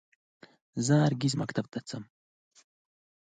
[0.85, 2.03] زه هر سهار ښوونځي ته ځم